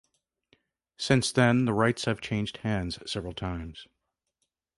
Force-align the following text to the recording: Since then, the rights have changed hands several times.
Since 0.97 1.31
then, 1.31 1.65
the 1.65 1.75
rights 1.75 2.05
have 2.05 2.21
changed 2.21 2.57
hands 2.65 2.97
several 3.05 3.33
times. 3.33 3.85